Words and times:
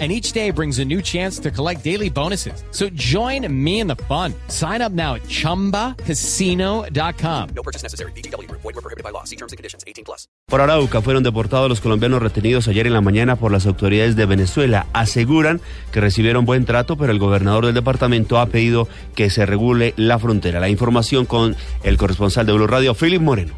and 0.00 0.10
each 0.10 0.32
day 0.32 0.50
brings 0.50 0.80
a 0.80 0.84
new 0.84 1.00
chance 1.00 1.38
to 1.38 1.52
collect 1.52 1.84
daily 1.84 2.10
bonuses. 2.10 2.64
So 2.72 2.88
join 2.94 3.46
me 3.48 3.78
in 3.78 3.86
the 3.86 3.94
fun. 4.08 4.34
Sign 4.48 4.82
up 4.82 4.90
now 4.90 5.14
at 5.14 5.22
ChumbaCasino.com. 5.28 7.48
No 7.54 7.62
purchase 7.62 7.84
necessary. 7.84 8.10
BGW. 8.12 8.50
Void 8.50 8.64
were 8.64 8.72
prohibited 8.72 9.04
by 9.04 9.10
law. 9.10 9.22
See 9.22 9.36
terms 9.36 9.52
and 9.52 9.56
conditions. 9.56 9.84
18 9.86 10.04
plus. 10.04 10.26
Por 10.46 10.60
Arauca 10.60 11.00
fueron 11.00 11.22
deportados 11.22 11.68
los 11.68 11.80
colombianos 11.80 12.20
retenidos 12.20 12.68
ayer 12.68 12.86
en 12.86 12.92
la 12.92 13.00
mañana 13.00 13.36
por 13.36 13.52
las 13.52 13.66
autoridades 13.66 14.16
de 14.16 14.26
Venezuela. 14.26 14.86
Aseguran 14.92 15.60
que 15.92 16.00
recibieron 16.00 16.44
buen 16.44 16.64
trato, 16.64 16.96
pero 16.96 17.12
el 17.12 17.18
gobernador 17.18 17.66
del 17.66 17.74
departamento 17.74 18.38
ha 18.38 18.46
pedido 18.46 18.88
que 19.14 19.30
se 19.30 19.46
regule 19.46 19.94
la 19.96 20.18
frontera. 20.18 20.60
La 20.60 20.68
información 20.68 21.24
con 21.24 21.56
el 21.82 21.96
corresponsal 21.96 22.46
de 22.46 22.52
Blue 22.52 22.66
Radio, 22.66 22.94
Philip 22.94 23.22
Moreno. 23.22 23.54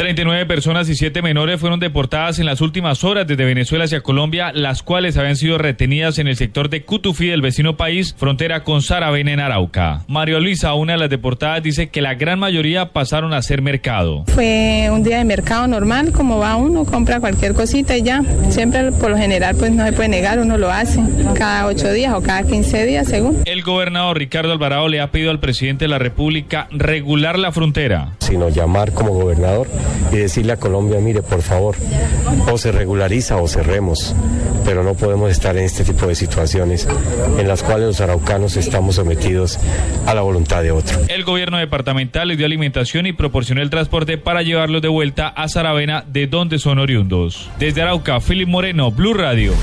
39 0.00 0.46
personas 0.46 0.88
y 0.88 0.94
7 0.94 1.20
menores 1.20 1.60
fueron 1.60 1.78
deportadas 1.78 2.38
en 2.38 2.46
las 2.46 2.62
últimas 2.62 3.04
horas 3.04 3.26
desde 3.26 3.44
Venezuela 3.44 3.84
hacia 3.84 4.00
Colombia, 4.00 4.50
las 4.54 4.82
cuales 4.82 5.18
habían 5.18 5.36
sido 5.36 5.58
retenidas 5.58 6.18
en 6.18 6.26
el 6.26 6.36
sector 6.36 6.70
de 6.70 6.84
Cutufí 6.86 7.26
del 7.26 7.42
vecino 7.42 7.76
país, 7.76 8.14
frontera 8.16 8.64
con 8.64 8.80
Saravena 8.80 9.32
en 9.32 9.40
Arauca. 9.40 10.00
Mario 10.08 10.40
Luisa, 10.40 10.72
una 10.72 10.94
de 10.94 11.00
las 11.00 11.10
deportadas, 11.10 11.62
dice 11.62 11.90
que 11.90 12.00
la 12.00 12.14
gran 12.14 12.38
mayoría 12.38 12.92
pasaron 12.94 13.34
a 13.34 13.36
hacer 13.36 13.60
mercado. 13.60 14.24
Fue 14.28 14.88
un 14.90 15.02
día 15.02 15.18
de 15.18 15.24
mercado 15.24 15.66
normal, 15.66 16.12
como 16.12 16.38
va 16.38 16.56
uno, 16.56 16.86
compra 16.86 17.20
cualquier 17.20 17.52
cosita 17.52 17.94
y 17.94 18.02
ya. 18.02 18.22
Siempre, 18.48 18.92
por 18.92 19.10
lo 19.10 19.18
general, 19.18 19.54
pues 19.58 19.70
no 19.70 19.84
se 19.84 19.92
puede 19.92 20.08
negar, 20.08 20.38
uno 20.38 20.56
lo 20.56 20.70
hace 20.70 20.98
cada 21.34 21.66
8 21.66 21.92
días 21.92 22.14
o 22.14 22.22
cada 22.22 22.44
15 22.44 22.86
días, 22.86 23.06
según. 23.06 23.42
El 23.44 23.60
gobernador 23.60 24.16
Ricardo 24.16 24.50
Alvarado 24.50 24.88
le 24.88 25.02
ha 25.02 25.10
pedido 25.10 25.30
al 25.30 25.40
presidente 25.40 25.84
de 25.84 25.88
la 25.90 25.98
República 25.98 26.68
regular 26.70 27.38
la 27.38 27.52
frontera. 27.52 28.12
Sino 28.20 28.48
llamar 28.48 28.94
como 28.94 29.12
gobernador 29.12 29.68
y 30.12 30.16
decirle 30.16 30.52
a 30.52 30.56
Colombia, 30.56 30.98
mire, 31.00 31.22
por 31.22 31.42
favor, 31.42 31.76
o 32.50 32.58
se 32.58 32.72
regulariza 32.72 33.36
o 33.36 33.48
cerremos, 33.48 34.14
pero 34.64 34.82
no 34.82 34.94
podemos 34.94 35.30
estar 35.30 35.56
en 35.56 35.64
este 35.64 35.84
tipo 35.84 36.06
de 36.06 36.14
situaciones 36.14 36.86
en 37.38 37.48
las 37.48 37.62
cuales 37.62 37.86
los 37.86 38.00
araucanos 38.00 38.56
estamos 38.56 38.96
sometidos 38.96 39.58
a 40.06 40.14
la 40.14 40.22
voluntad 40.22 40.62
de 40.62 40.72
otro. 40.72 40.98
El 41.08 41.24
gobierno 41.24 41.58
departamental 41.58 42.28
les 42.28 42.38
dio 42.38 42.46
alimentación 42.46 43.06
y 43.06 43.12
proporcionó 43.12 43.62
el 43.62 43.70
transporte 43.70 44.18
para 44.18 44.42
llevarlos 44.42 44.82
de 44.82 44.88
vuelta 44.88 45.28
a 45.28 45.48
Saravena, 45.48 46.04
de 46.06 46.26
donde 46.26 46.58
son 46.58 46.78
oriundos. 46.78 47.50
Desde 47.58 47.82
Arauca, 47.82 48.20
Philip 48.20 48.48
Moreno, 48.48 48.90
Blue 48.90 49.14
Radio. 49.14 49.54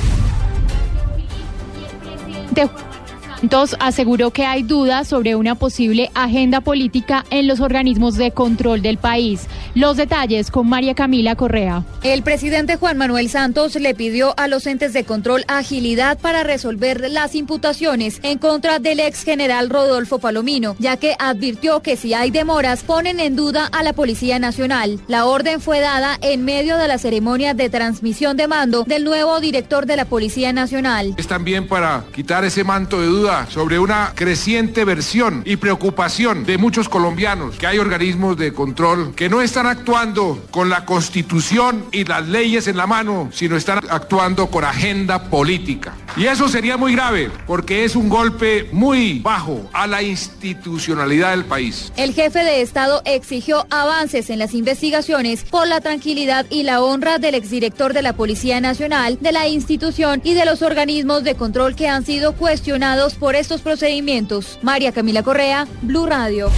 Entonces 3.42 3.78
aseguró 3.80 4.32
que 4.32 4.46
hay 4.46 4.64
dudas 4.64 5.08
sobre 5.08 5.36
una 5.36 5.56
posible 5.56 6.10
agenda 6.16 6.62
política 6.62 7.26
en 7.30 7.48
los 7.48 7.60
organismos 7.60 8.16
de 8.16 8.32
control 8.32 8.82
del 8.82 8.98
país. 8.98 9.48
Los 9.76 9.98
detalles 9.98 10.50
con 10.50 10.68
María 10.68 10.96
Camila 10.96 11.36
Correa. 11.36 11.84
El 12.04 12.24
presidente 12.24 12.78
Juan 12.78 12.98
Manuel 12.98 13.30
Santos 13.30 13.76
le 13.76 13.94
pidió 13.94 14.34
a 14.38 14.48
los 14.48 14.66
entes 14.66 14.94
de 14.94 15.04
control 15.04 15.44
agilidad 15.48 16.18
para 16.18 16.44
resolver 16.44 17.10
las 17.12 17.36
imputaciones 17.36 18.20
en 18.24 18.40
contra 18.40 18.80
del 18.80 19.00
ex 19.00 19.24
general 19.24 19.70
Rodolfo 19.70 20.20
Palomino, 20.20 20.76
ya 20.80 20.98
que 20.98 21.16
advirtió 21.20 21.82
que 21.82 21.96
si 21.96 22.14
hay 22.14 22.32
demoras 22.32 22.84
ponen 22.84 23.20
en 23.20 23.36
duda 23.36 23.68
a 23.72 23.84
la 23.84 23.94
Policía 23.94 24.40
Nacional. 24.40 25.00
La 25.08 25.26
orden 25.26 25.62
fue 25.62 25.80
dada 25.80 26.18
en 26.22 26.44
medio 26.44 26.78
de 26.78 26.88
la 26.88 26.98
ceremonia 26.98 27.54
de 27.54 27.70
transmisión 27.70 28.38
de 28.38 28.48
mando 28.48 28.84
del 28.84 29.04
nuevo 29.04 29.40
director 29.40 29.86
de 29.86 29.98
la 29.98 30.06
Policía 30.06 30.54
Nacional. 30.54 31.14
Es 31.18 31.28
también 31.28 31.68
para 31.68 32.04
quitar 32.14 32.44
ese 32.46 32.64
manto 32.64 33.00
de 33.00 33.08
duda 33.08 33.27
sobre 33.50 33.78
una 33.78 34.14
creciente 34.16 34.86
versión 34.86 35.44
y 35.46 35.58
preocupación 35.58 36.46
de 36.46 36.58
muchos 36.58 36.88
colombianos 36.88 37.58
que 37.58 37.68
hay 37.68 37.78
organismos 37.78 38.38
de 38.38 38.54
control 38.54 39.14
que 39.16 39.28
no 39.28 39.42
están 39.42 39.68
actuando 39.68 40.46
con 40.50 40.70
la 40.70 40.86
constitución 40.86 41.86
y 41.92 42.06
las 42.06 42.26
leyes 42.28 42.68
en 42.68 42.78
la 42.78 42.88
mano, 42.88 43.30
sino 43.34 43.58
están 43.58 43.80
actuando 43.90 44.48
con 44.48 44.64
agenda 44.64 45.30
política. 45.30 45.94
Y 46.16 46.26
eso 46.26 46.48
sería 46.48 46.78
muy 46.78 46.94
grave 46.94 47.30
porque 47.46 47.84
es 47.84 47.96
un 47.96 48.08
golpe 48.08 48.70
muy 48.72 49.20
bajo 49.20 49.70
a 49.74 49.88
la 49.88 50.02
institucionalidad 50.02 51.32
del 51.32 51.46
país. 51.46 51.92
El 51.98 52.14
jefe 52.14 52.40
de 52.44 52.62
Estado 52.62 53.02
exigió 53.06 53.68
avances 53.70 54.30
en 54.30 54.40
las 54.40 54.54
investigaciones 54.54 55.44
por 55.44 55.68
la 55.68 55.82
tranquilidad 55.82 56.46
y 56.50 56.64
la 56.64 56.82
honra 56.82 57.20
del 57.20 57.36
exdirector 57.36 57.94
de 57.94 58.02
la 58.02 58.14
Policía 58.14 58.62
Nacional, 58.62 59.18
de 59.20 59.32
la 59.32 59.48
institución 59.48 60.22
y 60.24 60.34
de 60.34 60.46
los 60.46 60.62
organismos 60.62 61.24
de 61.24 61.36
control 61.36 61.76
que 61.76 61.90
han 61.90 62.06
sido 62.06 62.34
cuestionados 62.34 63.17
por 63.20 63.36
estos 63.36 63.62
procedimientos. 63.62 64.60
María 64.62 64.92
Camila 64.92 65.24
Correa, 65.24 65.68
Blue 65.82 66.06
Radio. 66.06 66.50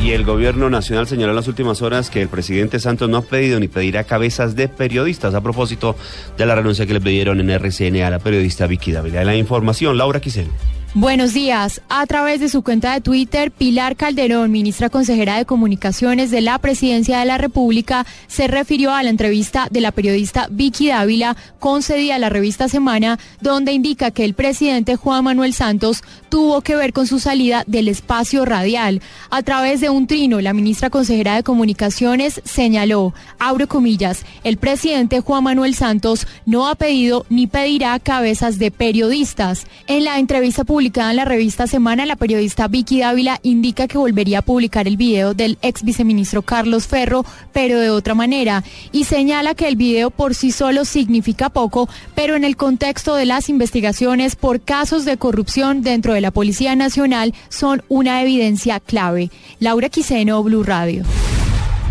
Y 0.00 0.12
el 0.12 0.24
gobierno 0.24 0.70
nacional 0.70 1.08
señaló 1.08 1.32
en 1.32 1.36
las 1.36 1.48
últimas 1.48 1.82
horas 1.82 2.08
que 2.08 2.22
el 2.22 2.28
presidente 2.28 2.78
Santos 2.78 3.08
no 3.08 3.16
ha 3.16 3.22
pedido 3.22 3.58
ni 3.58 3.66
pedirá 3.66 4.04
cabezas 4.04 4.54
de 4.54 4.68
periodistas 4.68 5.34
a 5.34 5.40
propósito 5.40 5.96
de 6.36 6.46
la 6.46 6.54
renuncia 6.54 6.86
que 6.86 6.92
le 6.92 7.00
pidieron 7.00 7.40
en 7.40 7.50
RCN 7.50 8.02
a 8.02 8.10
la 8.10 8.20
periodista 8.20 8.68
Vicky 8.68 8.92
Dávila. 8.92 9.24
La 9.24 9.34
información, 9.34 9.98
Laura 9.98 10.20
Quisel. 10.20 10.46
Buenos 10.94 11.34
días. 11.34 11.82
A 11.90 12.06
través 12.06 12.40
de 12.40 12.48
su 12.48 12.62
cuenta 12.62 12.94
de 12.94 13.02
Twitter, 13.02 13.50
Pilar 13.50 13.94
Calderón, 13.94 14.50
ministra 14.50 14.88
consejera 14.88 15.36
de 15.36 15.44
Comunicaciones 15.44 16.30
de 16.30 16.40
la 16.40 16.58
Presidencia 16.58 17.18
de 17.18 17.26
la 17.26 17.36
República, 17.36 18.06
se 18.26 18.48
refirió 18.48 18.94
a 18.94 19.02
la 19.02 19.10
entrevista 19.10 19.68
de 19.70 19.82
la 19.82 19.92
periodista 19.92 20.48
Vicky 20.50 20.88
Dávila 20.88 21.36
concedida 21.58 22.14
a 22.14 22.18
la 22.18 22.30
revista 22.30 22.68
Semana, 22.68 23.18
donde 23.42 23.72
indica 23.72 24.12
que 24.12 24.24
el 24.24 24.32
presidente 24.32 24.96
Juan 24.96 25.24
Manuel 25.24 25.52
Santos 25.52 26.02
tuvo 26.30 26.62
que 26.62 26.74
ver 26.74 26.94
con 26.94 27.06
su 27.06 27.18
salida 27.18 27.64
del 27.66 27.88
espacio 27.88 28.46
radial. 28.46 29.02
A 29.28 29.42
través 29.42 29.82
de 29.82 29.90
un 29.90 30.06
trino, 30.06 30.40
la 30.40 30.54
ministra 30.54 30.88
consejera 30.88 31.34
de 31.34 31.42
Comunicaciones 31.42 32.40
señaló, 32.44 33.12
abro 33.38 33.68
comillas, 33.68 34.24
el 34.42 34.56
presidente 34.56 35.20
Juan 35.20 35.44
Manuel 35.44 35.74
Santos 35.74 36.26
no 36.46 36.66
ha 36.66 36.76
pedido 36.76 37.26
ni 37.28 37.46
pedirá 37.46 37.98
cabezas 37.98 38.58
de 38.58 38.70
periodistas. 38.70 39.66
En 39.86 40.04
la 40.04 40.18
entrevista 40.18 40.64
pública 40.64 40.77
publicada 40.78 41.10
en 41.10 41.16
la 41.16 41.24
revista 41.24 41.66
Semana, 41.66 42.06
la 42.06 42.14
periodista 42.14 42.68
Vicky 42.68 43.00
Dávila 43.00 43.40
indica 43.42 43.88
que 43.88 43.98
volvería 43.98 44.38
a 44.38 44.42
publicar 44.42 44.86
el 44.86 44.96
video 44.96 45.34
del 45.34 45.58
ex 45.60 45.82
viceministro 45.82 46.42
Carlos 46.42 46.86
Ferro, 46.86 47.24
pero 47.52 47.80
de 47.80 47.90
otra 47.90 48.14
manera, 48.14 48.62
y 48.92 49.02
señala 49.02 49.56
que 49.56 49.66
el 49.66 49.74
video 49.74 50.10
por 50.10 50.36
sí 50.36 50.52
solo 50.52 50.84
significa 50.84 51.48
poco, 51.48 51.88
pero 52.14 52.36
en 52.36 52.44
el 52.44 52.56
contexto 52.56 53.16
de 53.16 53.26
las 53.26 53.48
investigaciones 53.48 54.36
por 54.36 54.60
casos 54.60 55.04
de 55.04 55.16
corrupción 55.16 55.82
dentro 55.82 56.14
de 56.14 56.20
la 56.20 56.30
Policía 56.30 56.76
Nacional 56.76 57.34
son 57.48 57.82
una 57.88 58.22
evidencia 58.22 58.78
clave. 58.78 59.32
Laura 59.58 59.88
Quiseno, 59.88 60.40
Blue 60.44 60.62
Radio. 60.62 61.02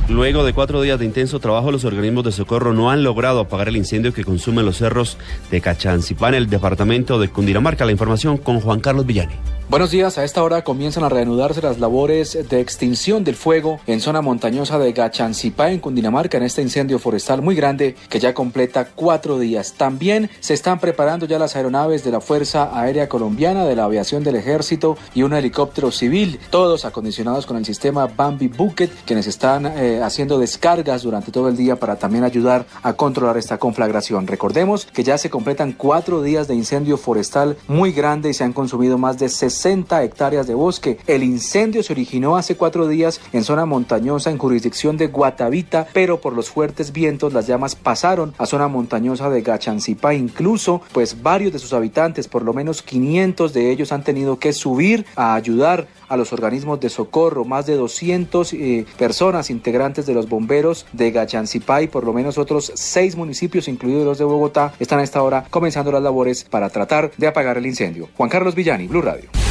Luego 0.10 0.46
de 0.46 0.54
cuatro 0.54 0.82
días 0.82 1.00
de 1.00 1.06
intenso 1.06 1.40
trabajo, 1.42 1.70
los 1.70 1.84
organismos 1.84 2.24
de 2.24 2.32
socorro 2.32 2.74
no 2.74 2.90
han 2.90 3.04
logrado 3.04 3.42
apagar 3.42 3.68
el 3.68 3.76
incendio 3.76 4.14
que 4.14 4.24
consume 4.24 4.64
los 4.64 4.78
cerros 4.78 5.18
de 5.52 5.60
Cachancipá 5.60 6.30
en 6.30 6.36
el 6.36 6.50
departamento 6.50 7.20
de 7.20 7.28
Cundinamarca. 7.28 7.86
La 7.86 7.92
información 7.92 8.38
con 8.38 8.62
Juan 8.62 8.80
Carlos 8.80 9.06
Villani. 9.06 9.34
Buenos 9.70 9.92
días, 9.92 10.18
a 10.18 10.24
esta 10.24 10.42
hora 10.44 10.64
comienzan 10.64 11.04
a 11.04 11.10
reanudarse 11.10 11.62
las 11.62 11.78
labores 11.78 12.38
de 12.50 12.62
extinción 12.62 13.26
del 13.26 13.36
fuego 13.36 13.82
en 13.86 14.00
zona 14.00 14.22
montañosa 14.22 14.80
de 14.80 14.94
Gachancipá 14.94 15.72
en 15.72 15.82
Cundinamarca 15.82 16.38
en 16.38 16.44
este 16.44 16.62
incendio 16.62 17.00
forestal 17.00 17.42
muy 17.42 17.54
grande 17.54 17.98
que 18.08 18.22
ya 18.22 18.34
completa 18.34 18.88
cuatro 18.96 19.38
días. 19.38 19.74
También 19.74 20.30
se 20.40 20.54
están 20.54 20.80
preparando 20.80 21.26
ya 21.26 21.38
las 21.38 21.58
aeronaves 21.58 22.06
de 22.06 22.12
la 22.12 22.22
Fuerza 22.22 22.80
Aérea 22.80 23.10
Colombiana, 23.10 23.66
de 23.66 23.76
la 23.76 23.84
Aviación 23.84 24.24
del 24.24 24.38
Ejército 24.38 24.98
y 25.14 25.24
un 25.24 25.34
helicóptero 25.34 25.92
civil, 25.92 26.40
todos 26.50 26.86
acondicionados 26.86 27.46
con 27.46 27.58
el 27.58 27.66
sistema 27.66 28.08
Bambi 28.08 28.48
Bucket, 28.48 28.92
quienes 29.06 29.28
están 29.28 29.66
eh, 29.66 30.00
haciendo 30.02 30.40
descargas 30.40 31.04
durante 31.04 31.34
todo 31.34 31.50
el 31.50 31.58
día 31.58 31.76
para 31.76 31.98
también 31.98 32.24
ayudar 32.24 32.66
a 32.84 32.94
controlar 32.94 33.36
esta 33.36 33.58
conflagración. 33.58 34.28
Recordemos 34.28 34.86
que 34.86 35.04
ya 35.04 35.18
se 35.18 35.30
completan 35.30 35.74
cuatro 35.74 36.22
días 36.22 36.48
de 36.48 36.56
incendio 36.56 36.96
forestal 36.96 37.58
muy 37.68 37.92
grande 37.92 38.30
y 38.30 38.34
se 38.34 38.46
han 38.46 38.54
consumido 38.54 38.98
más 38.98 39.20
de 39.20 39.28
60 39.28 39.57
60 39.58 40.04
hectáreas 40.04 40.48
de 40.48 40.54
bosque. 40.54 41.00
El 41.08 41.24
incendio 41.24 41.82
se 41.82 41.94
originó 41.94 42.38
hace 42.38 42.56
cuatro 42.56 42.88
días 42.88 43.20
en 43.34 43.44
zona 43.44 43.66
montañosa 43.66 44.30
en 44.30 44.38
jurisdicción 44.38 44.98
de 44.98 45.08
Guatavita, 45.08 45.88
pero 45.94 46.22
por 46.22 46.34
los 46.34 46.50
fuertes 46.50 46.92
vientos 46.92 47.34
las 47.34 47.48
llamas 47.48 47.76
pasaron 47.76 48.34
a 48.38 48.46
zona 48.46 48.68
montañosa 48.68 49.30
de 49.30 49.42
Gachancipá. 49.42 50.14
Incluso, 50.14 50.82
pues 50.92 51.24
varios 51.24 51.54
de 51.54 51.60
sus 51.60 51.74
habitantes, 51.74 52.28
por 52.28 52.44
lo 52.44 52.54
menos 52.54 52.82
500 52.82 53.54
de 53.54 53.72
ellos, 53.72 53.92
han 53.92 54.04
tenido 54.04 54.38
que 54.38 54.54
subir 54.54 55.06
a 55.16 55.34
ayudar 55.34 55.88
a 56.08 56.18
los 56.18 56.32
organismos 56.34 56.80
de 56.80 56.90
socorro. 56.90 57.44
Más 57.44 57.66
de 57.66 57.76
200 57.76 58.54
eh, 58.54 58.86
personas 58.98 59.50
integrantes 59.50 60.06
de 60.06 60.14
los 60.14 60.30
bomberos 60.30 60.86
de 60.94 61.12
Gachancipá 61.12 61.82
y 61.82 61.88
por 61.88 62.04
lo 62.04 62.14
menos 62.14 62.38
otros 62.38 62.72
seis 62.76 63.16
municipios, 63.16 63.68
incluidos 63.68 64.06
los 64.06 64.18
de 64.18 64.26
Bogotá, 64.26 64.74
están 64.80 65.00
a 65.00 65.04
esta 65.04 65.24
hora 65.24 65.46
comenzando 65.50 65.92
las 65.92 66.04
labores 66.04 66.44
para 66.44 66.70
tratar 66.70 67.12
de 67.18 67.28
apagar 67.28 67.58
el 67.58 67.66
incendio. 67.66 68.10
Juan 68.16 68.30
Carlos 68.30 68.56
Villani, 68.56 68.88
Blue 68.88 69.02
Radio. 69.02 69.47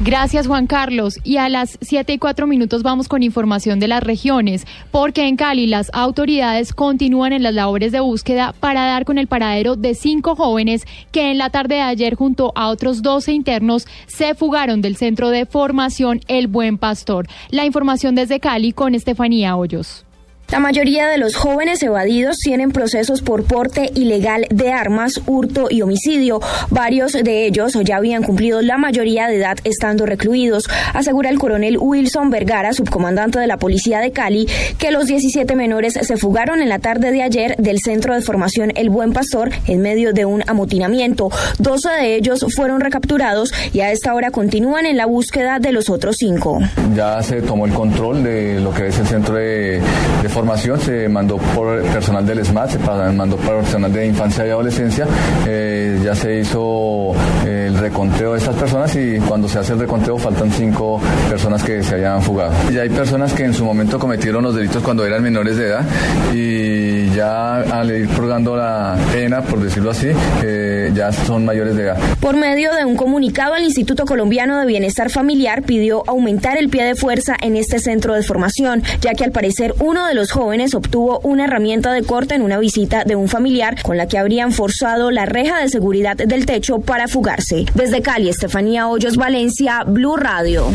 Gracias 0.00 0.46
Juan 0.46 0.68
Carlos. 0.68 1.18
Y 1.24 1.38
a 1.38 1.48
las 1.48 1.76
7 1.80 2.12
y 2.12 2.18
4 2.18 2.46
minutos 2.46 2.84
vamos 2.84 3.08
con 3.08 3.24
información 3.24 3.80
de 3.80 3.88
las 3.88 4.02
regiones, 4.02 4.64
porque 4.92 5.26
en 5.26 5.34
Cali 5.34 5.66
las 5.66 5.90
autoridades 5.92 6.72
continúan 6.72 7.32
en 7.32 7.42
las 7.42 7.52
labores 7.52 7.90
de 7.90 7.98
búsqueda 7.98 8.54
para 8.60 8.86
dar 8.86 9.04
con 9.04 9.18
el 9.18 9.26
paradero 9.26 9.74
de 9.74 9.94
cinco 9.94 10.36
jóvenes 10.36 10.86
que 11.10 11.32
en 11.32 11.38
la 11.38 11.50
tarde 11.50 11.76
de 11.76 11.80
ayer 11.80 12.14
junto 12.14 12.52
a 12.54 12.68
otros 12.68 13.02
12 13.02 13.32
internos 13.32 13.88
se 14.06 14.36
fugaron 14.36 14.82
del 14.82 14.96
centro 14.96 15.30
de 15.30 15.46
formación 15.46 16.20
El 16.28 16.46
Buen 16.46 16.78
Pastor. 16.78 17.26
La 17.50 17.64
información 17.64 18.14
desde 18.14 18.38
Cali 18.38 18.72
con 18.72 18.94
Estefanía 18.94 19.56
Hoyos. 19.56 20.04
La 20.50 20.60
mayoría 20.60 21.08
de 21.08 21.18
los 21.18 21.36
jóvenes 21.36 21.82
evadidos 21.82 22.38
tienen 22.38 22.72
procesos 22.72 23.20
por 23.20 23.44
porte 23.44 23.90
ilegal 23.94 24.46
de 24.48 24.72
armas, 24.72 25.20
hurto 25.26 25.66
y 25.68 25.82
homicidio. 25.82 26.40
Varios 26.70 27.12
de 27.12 27.44
ellos 27.44 27.74
ya 27.84 27.96
habían 27.96 28.22
cumplido 28.22 28.62
la 28.62 28.78
mayoría 28.78 29.26
de 29.26 29.36
edad 29.36 29.58
estando 29.64 30.06
recluidos, 30.06 30.64
asegura 30.94 31.28
el 31.28 31.38
coronel 31.38 31.76
Wilson 31.78 32.30
Vergara, 32.30 32.72
subcomandante 32.72 33.38
de 33.38 33.46
la 33.46 33.58
Policía 33.58 34.00
de 34.00 34.10
Cali, 34.12 34.48
que 34.78 34.90
los 34.90 35.06
17 35.06 35.54
menores 35.54 35.92
se 36.00 36.16
fugaron 36.16 36.62
en 36.62 36.70
la 36.70 36.78
tarde 36.78 37.12
de 37.12 37.22
ayer 37.22 37.54
del 37.58 37.80
centro 37.80 38.14
de 38.14 38.22
formación 38.22 38.72
El 38.74 38.88
Buen 38.88 39.12
Pastor 39.12 39.50
en 39.66 39.82
medio 39.82 40.14
de 40.14 40.24
un 40.24 40.42
amotinamiento. 40.46 41.28
12 41.58 41.90
de 41.90 42.14
ellos 42.16 42.46
fueron 42.56 42.80
recapturados 42.80 43.52
y 43.74 43.80
a 43.80 43.92
esta 43.92 44.14
hora 44.14 44.30
continúan 44.30 44.86
en 44.86 44.96
la 44.96 45.04
búsqueda 45.04 45.58
de 45.58 45.72
los 45.72 45.90
otros 45.90 46.16
cinco. 46.18 46.58
Ya 46.96 47.22
se 47.22 47.42
tomó 47.42 47.66
el 47.66 47.74
control 47.74 48.24
de 48.24 48.60
lo 48.60 48.72
que 48.72 48.86
es 48.86 48.98
el 48.98 49.06
centro 49.06 49.34
de, 49.34 49.82
de 50.22 50.37
formación 50.38 50.80
se 50.80 51.08
mandó 51.08 51.36
por 51.36 51.82
personal 51.82 52.24
del 52.24 52.44
SMAT, 52.44 52.70
se 52.70 52.78
mandó 52.78 53.36
por 53.38 53.56
personal 53.56 53.92
de 53.92 54.06
infancia 54.06 54.46
y 54.46 54.50
adolescencia, 54.50 55.04
eh, 55.44 56.00
ya 56.04 56.14
se 56.14 56.38
hizo 56.38 57.12
eh, 57.44 57.64
el 57.66 57.76
reconteo 57.76 58.34
de 58.34 58.38
estas 58.38 58.54
personas 58.54 58.94
y 58.94 59.18
cuando 59.18 59.48
se 59.48 59.58
hace 59.58 59.72
el 59.72 59.80
reconteo 59.80 60.16
faltan 60.16 60.48
cinco 60.52 61.00
personas 61.28 61.64
que 61.64 61.82
se 61.82 61.96
hayan 61.96 62.22
fugado. 62.22 62.52
Ya 62.72 62.82
hay 62.82 62.88
personas 62.88 63.32
que 63.32 63.46
en 63.46 63.52
su 63.52 63.64
momento 63.64 63.98
cometieron 63.98 64.44
los 64.44 64.54
delitos 64.54 64.80
cuando 64.80 65.04
eran 65.04 65.24
menores 65.24 65.56
de 65.56 65.66
edad 65.66 65.84
y 66.32 67.10
ya 67.16 67.56
al 67.56 67.90
ir 67.90 68.08
purgando 68.10 68.56
la 68.56 68.96
pena, 69.12 69.42
por 69.42 69.60
decirlo 69.60 69.90
así, 69.90 70.10
eh, 70.44 70.92
ya 70.94 71.10
son 71.10 71.46
mayores 71.46 71.74
de 71.74 71.82
edad. 71.82 71.98
Por 72.20 72.36
medio 72.36 72.72
de 72.74 72.84
un 72.84 72.94
comunicado, 72.94 73.56
el 73.56 73.64
Instituto 73.64 74.04
Colombiano 74.04 74.60
de 74.60 74.66
Bienestar 74.66 75.10
Familiar 75.10 75.64
pidió 75.64 76.04
aumentar 76.06 76.56
el 76.58 76.68
pie 76.68 76.84
de 76.84 76.94
fuerza 76.94 77.36
en 77.40 77.56
este 77.56 77.80
centro 77.80 78.14
de 78.14 78.22
formación, 78.22 78.84
ya 79.00 79.14
que 79.14 79.24
al 79.24 79.32
parecer 79.32 79.74
uno 79.80 80.06
de 80.06 80.14
los 80.14 80.27
jóvenes 80.30 80.74
obtuvo 80.74 81.20
una 81.20 81.44
herramienta 81.44 81.92
de 81.92 82.02
corte 82.02 82.34
en 82.34 82.42
una 82.42 82.58
visita 82.58 83.04
de 83.04 83.16
un 83.16 83.28
familiar 83.28 83.82
con 83.82 83.96
la 83.96 84.08
que 84.08 84.18
habrían 84.18 84.52
forzado 84.52 85.10
la 85.10 85.26
reja 85.26 85.60
de 85.60 85.68
seguridad 85.68 86.16
del 86.16 86.46
techo 86.46 86.78
para 86.78 87.08
fugarse. 87.08 87.66
Desde 87.74 88.02
Cali, 88.02 88.28
Estefanía 88.28 88.88
Hoyos, 88.88 89.16
Valencia, 89.16 89.84
Blue 89.84 90.16
Radio. 90.16 90.66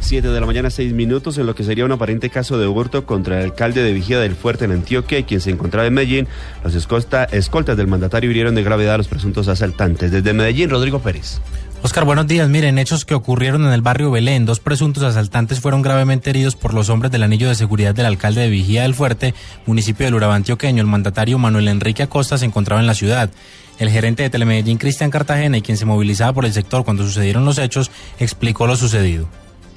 7 0.00 0.28
de 0.28 0.40
la 0.40 0.46
mañana, 0.46 0.70
6 0.70 0.92
minutos, 0.92 1.36
en 1.38 1.46
lo 1.46 1.54
que 1.54 1.64
sería 1.64 1.84
un 1.84 1.90
aparente 1.90 2.30
caso 2.30 2.58
de 2.58 2.68
hurto 2.68 3.06
contra 3.06 3.38
el 3.38 3.46
alcalde 3.46 3.82
de 3.82 3.92
Vigía 3.92 4.20
del 4.20 4.36
Fuerte 4.36 4.64
en 4.64 4.70
Antioquia, 4.70 5.24
quien 5.24 5.40
se 5.40 5.50
encontraba 5.50 5.86
en 5.86 5.94
Medellín. 5.94 6.28
Los 6.62 6.74
escoltas 6.76 7.76
del 7.76 7.86
mandatario 7.88 8.30
hirieron 8.30 8.54
de 8.54 8.62
gravedad 8.62 8.94
a 8.94 8.98
los 8.98 9.08
presuntos 9.08 9.48
asaltantes. 9.48 10.12
Desde 10.12 10.32
Medellín, 10.32 10.70
Rodrigo 10.70 11.00
Pérez. 11.00 11.40
Oscar, 11.82 12.04
buenos 12.04 12.26
días. 12.26 12.48
Miren, 12.48 12.78
hechos 12.78 13.04
que 13.04 13.14
ocurrieron 13.14 13.64
en 13.64 13.72
el 13.72 13.82
barrio 13.82 14.10
Belén. 14.10 14.44
Dos 14.44 14.60
presuntos 14.60 15.02
asaltantes 15.04 15.60
fueron 15.60 15.82
gravemente 15.82 16.30
heridos 16.30 16.56
por 16.56 16.74
los 16.74 16.88
hombres 16.88 17.12
del 17.12 17.22
anillo 17.22 17.48
de 17.48 17.54
seguridad 17.54 17.94
del 17.94 18.06
alcalde 18.06 18.40
de 18.40 18.50
Vigía 18.50 18.82
del 18.82 18.94
Fuerte, 18.94 19.34
municipio 19.66 20.06
del 20.06 20.14
Urabá 20.14 20.34
antioqueño. 20.34 20.80
El 20.80 20.88
mandatario 20.88 21.38
Manuel 21.38 21.68
Enrique 21.68 22.02
Acosta 22.02 22.38
se 22.38 22.46
encontraba 22.46 22.80
en 22.80 22.86
la 22.86 22.94
ciudad. 22.94 23.30
El 23.78 23.90
gerente 23.90 24.22
de 24.22 24.30
Telemedellín, 24.30 24.78
Cristian 24.78 25.10
Cartagena, 25.10 25.58
y 25.58 25.62
quien 25.62 25.76
se 25.76 25.84
movilizaba 25.84 26.32
por 26.32 26.46
el 26.46 26.52
sector 26.52 26.84
cuando 26.84 27.04
sucedieron 27.04 27.44
los 27.44 27.58
hechos, 27.58 27.90
explicó 28.18 28.66
lo 28.66 28.74
sucedido 28.76 29.28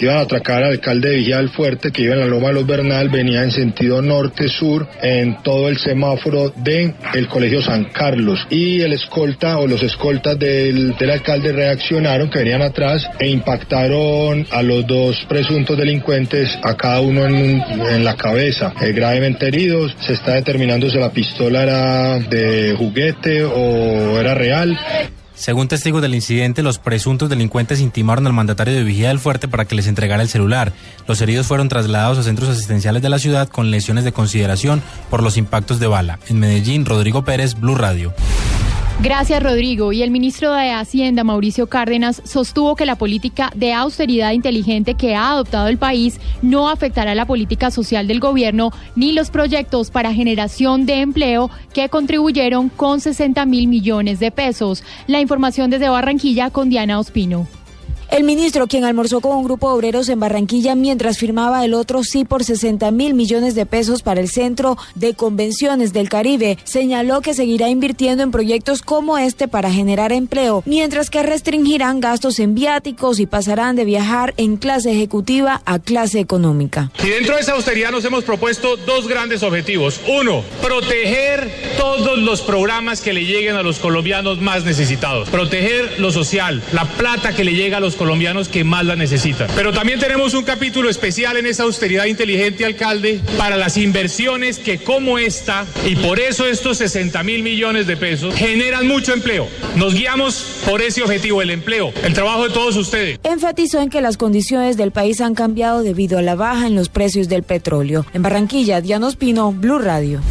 iban 0.05 0.17
a 0.17 0.21
atracar 0.21 0.63
al 0.63 0.71
alcalde 0.71 1.09
de 1.09 1.15
Villa 1.17 1.37
del 1.37 1.49
Fuerte, 1.49 1.91
que 1.91 2.03
iba 2.03 2.13
en 2.13 2.21
la 2.21 2.25
Loma 2.25 2.49
de 2.49 2.53
los 2.55 2.67
Bernal, 2.67 3.09
venía 3.09 3.43
en 3.43 3.51
sentido 3.51 4.01
norte-sur 4.01 4.87
en 5.01 5.41
todo 5.43 5.69
el 5.69 5.77
semáforo 5.77 6.49
de 6.55 6.93
el 7.13 7.27
Colegio 7.27 7.61
San 7.61 7.85
Carlos. 7.85 8.45
Y 8.49 8.81
el 8.81 8.93
escolta 8.93 9.57
o 9.57 9.67
los 9.67 9.83
escoltas 9.83 10.37
del, 10.37 10.95
del 10.97 11.09
alcalde 11.11 11.51
reaccionaron, 11.51 12.29
que 12.29 12.39
venían 12.39 12.61
atrás, 12.61 13.07
e 13.19 13.27
impactaron 13.27 14.45
a 14.51 14.61
los 14.61 14.85
dos 14.87 15.25
presuntos 15.27 15.77
delincuentes, 15.77 16.57
a 16.63 16.75
cada 16.75 17.01
uno 17.01 17.25
en, 17.25 17.61
en 17.61 18.03
la 18.03 18.15
cabeza, 18.15 18.73
eh, 18.81 18.91
gravemente 18.91 19.47
heridos. 19.47 19.95
Se 19.99 20.13
está 20.13 20.33
determinando 20.33 20.89
si 20.89 20.97
la 20.97 21.11
pistola 21.11 21.63
era 21.63 22.19
de 22.19 22.75
juguete 22.77 23.43
o 23.43 24.19
era 24.19 24.33
real. 24.35 24.77
Según 25.39 25.69
testigos 25.69 26.01
del 26.01 26.15
incidente, 26.15 26.63
los 26.63 26.79
presuntos 26.79 27.29
delincuentes 27.29 27.79
intimaron 27.79 28.27
al 28.27 28.33
mandatario 28.33 28.75
de 28.75 28.83
Vigía 28.83 29.07
del 29.07 29.19
Fuerte 29.19 29.47
para 29.47 29.63
que 29.63 29.73
les 29.73 29.87
entregara 29.87 30.21
el 30.21 30.27
celular. 30.27 30.73
Los 31.07 31.21
heridos 31.21 31.47
fueron 31.47 31.69
trasladados 31.69 32.17
a 32.17 32.23
centros 32.23 32.49
asistenciales 32.49 33.01
de 33.01 33.07
la 33.07 33.19
ciudad 33.19 33.47
con 33.47 33.71
lesiones 33.71 34.03
de 34.03 34.11
consideración 34.11 34.81
por 35.09 35.23
los 35.23 35.37
impactos 35.37 35.79
de 35.79 35.87
bala. 35.87 36.19
En 36.27 36.39
Medellín, 36.39 36.85
Rodrigo 36.85 37.23
Pérez, 37.23 37.57
Blue 37.57 37.75
Radio. 37.75 38.13
Gracias, 39.01 39.41
Rodrigo. 39.41 39.93
Y 39.93 40.03
el 40.03 40.11
ministro 40.11 40.51
de 40.51 40.71
Hacienda, 40.71 41.23
Mauricio 41.23 41.67
Cárdenas, 41.67 42.21
sostuvo 42.25 42.75
que 42.75 42.85
la 42.85 42.97
política 42.97 43.49
de 43.55 43.71
austeridad 43.71 44.33
inteligente 44.33 44.95
que 44.95 45.15
ha 45.15 45.31
adoptado 45.31 45.69
el 45.69 45.77
país 45.77 46.19
no 46.41 46.69
afectará 46.69 47.15
la 47.15 47.25
política 47.25 47.71
social 47.71 48.07
del 48.07 48.19
gobierno 48.19 48.73
ni 48.97 49.13
los 49.13 49.29
proyectos 49.29 49.89
para 49.89 50.13
generación 50.13 50.85
de 50.85 50.99
empleo 50.99 51.49
que 51.73 51.87
contribuyeron 51.87 52.67
con 52.67 52.99
60 52.99 53.45
mil 53.45 53.69
millones 53.69 54.19
de 54.19 54.31
pesos. 54.31 54.83
La 55.07 55.21
información 55.21 55.69
desde 55.69 55.87
Barranquilla 55.87 56.49
con 56.49 56.69
Diana 56.69 56.99
Ospino. 56.99 57.47
El 58.11 58.23
ministro, 58.23 58.65
quien 58.65 58.85
almorzó 58.85 59.21
con 59.21 59.37
un 59.37 59.43
grupo 59.43 59.69
de 59.69 59.75
obreros 59.75 60.09
en 60.09 60.19
Barranquilla 60.19 60.73
mientras 60.73 61.19
firmaba 61.19 61.63
el 61.63 61.75
otro 61.75 62.03
sí 62.03 62.25
por 62.25 62.43
60 62.43 62.89
mil 62.89 63.13
millones 63.13 63.53
de 63.53 63.67
pesos 63.67 64.01
para 64.01 64.19
el 64.19 64.29
Centro 64.29 64.77
de 64.95 65.13
Convenciones 65.13 65.93
del 65.93 66.09
Caribe, 66.09 66.57
señaló 66.63 67.21
que 67.21 67.35
seguirá 67.35 67.69
invirtiendo 67.69 68.23
en 68.23 68.31
proyectos 68.31 68.81
como 68.81 69.19
este 69.19 69.47
para 69.47 69.71
generar 69.71 70.11
empleo, 70.11 70.63
mientras 70.65 71.11
que 71.11 71.21
restringirán 71.21 71.99
gastos 71.99 72.39
en 72.39 72.55
viáticos 72.55 73.19
y 73.19 73.27
pasarán 73.27 73.75
de 73.75 73.85
viajar 73.85 74.33
en 74.37 74.57
clase 74.57 74.91
ejecutiva 74.91 75.61
a 75.65 75.77
clase 75.77 76.19
económica. 76.19 76.91
Y 77.03 77.09
dentro 77.09 77.35
de 77.35 77.41
esa 77.41 77.53
austeridad 77.53 77.91
nos 77.91 78.05
hemos 78.05 78.23
propuesto 78.23 78.75
dos 78.87 79.07
grandes 79.07 79.43
objetivos. 79.43 80.01
Uno, 80.07 80.43
proteger 80.63 81.51
todos 81.77 82.17
los 82.17 82.41
programas 82.41 83.01
que 83.01 83.13
le 83.13 83.25
lleguen 83.25 83.55
a 83.55 83.61
los 83.61 83.77
colombianos 83.77 84.41
más 84.41 84.65
necesitados. 84.65 85.29
Proteger 85.29 85.99
lo 85.99 86.11
social, 86.11 86.63
la 86.73 86.85
plata 86.85 87.35
que 87.35 87.43
le 87.43 87.53
llega 87.53 87.77
a 87.77 87.79
los 87.79 87.98
colombianos 87.99 88.47
que 88.47 88.63
más 88.63 88.85
la 88.85 88.95
necesitan. 88.95 89.49
Pero 89.55 89.73
también 89.73 89.99
tenemos 89.99 90.33
un 90.33 90.43
capítulo 90.43 90.89
especial 90.89 91.37
en 91.37 91.45
esa 91.45 91.63
austeridad 91.63 92.05
inteligente, 92.05 92.65
alcalde, 92.65 93.19
para 93.37 93.57
las 93.57 93.77
inversiones 93.77 94.57
que 94.57 94.79
como 94.79 95.19
esta, 95.19 95.65
y 95.85 95.97
por 95.97 96.19
eso 96.19 96.47
estos 96.47 96.77
60 96.77 97.21
mil 97.23 97.43
millones 97.43 97.85
de 97.87 97.97
pesos, 97.97 98.33
generan 98.33 98.87
mucho 98.87 99.13
empleo. 99.13 99.47
Nos 99.75 99.93
guiamos 99.93 100.61
por 100.65 100.81
ese 100.81 101.03
objetivo, 101.03 101.41
el 101.41 101.49
empleo, 101.49 101.91
el 102.03 102.13
trabajo 102.13 102.47
de 102.47 102.53
todos 102.53 102.77
ustedes. 102.77 103.19
Enfatizó 103.23 103.81
en 103.81 103.89
que 103.89 104.01
las 104.01 104.15
condiciones 104.15 104.77
del 104.77 104.91
país 104.91 105.19
han 105.19 105.35
cambiado 105.35 105.83
debido 105.83 106.17
a 106.17 106.21
la 106.21 106.35
baja 106.35 106.67
en 106.67 106.75
los 106.75 106.87
precios 106.87 107.27
del 107.27 107.43
petróleo. 107.43 108.05
En 108.13 108.21
Barranquilla, 108.21 108.79
Diana 108.79 109.09
Espino, 109.09 109.51
Blue 109.51 109.79
Radio. 109.79 110.21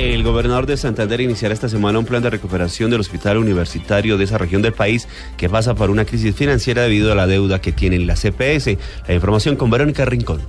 El 0.00 0.22
gobernador 0.22 0.64
de 0.64 0.78
Santander 0.78 1.20
iniciará 1.20 1.52
esta 1.52 1.68
semana 1.68 1.98
un 1.98 2.06
plan 2.06 2.22
de 2.22 2.30
recuperación 2.30 2.90
del 2.90 3.00
hospital 3.00 3.36
universitario 3.36 4.16
de 4.16 4.24
esa 4.24 4.38
región 4.38 4.62
del 4.62 4.72
país 4.72 5.06
que 5.36 5.50
pasa 5.50 5.74
por 5.74 5.90
una 5.90 6.06
crisis 6.06 6.34
financiera 6.34 6.84
debido 6.84 7.12
a 7.12 7.14
la 7.14 7.26
deuda 7.26 7.60
que 7.60 7.70
tienen 7.70 8.06
la 8.06 8.14
CPS. 8.14 8.78
La 9.06 9.12
información 9.14 9.56
con 9.56 9.68
Verónica 9.68 10.06
Rincón. 10.06 10.40